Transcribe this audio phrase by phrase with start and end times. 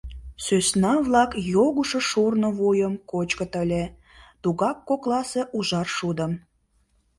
[0.43, 3.83] Сӧсна-влак йогышо шурно вуйым кочкыт ыле,
[4.41, 6.31] тугак кокласе ужар шудым.